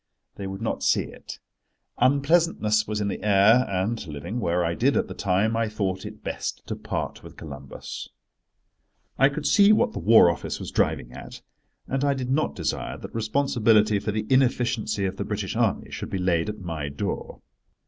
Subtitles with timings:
[0.33, 1.37] They would not see it.
[1.99, 6.07] Unpleasantness was in the air, and, living where I did at the time, I thought
[6.07, 8.09] it best to part with Columbus.
[9.19, 11.43] I could see what the War Office was driving at,
[11.85, 16.09] and I did not desire that responsibility for the inefficiency of the British Army should
[16.09, 17.39] be laid at my door.